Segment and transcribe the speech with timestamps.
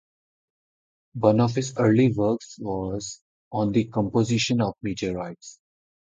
[1.13, 5.59] One of his early works was on the composition of meteorites.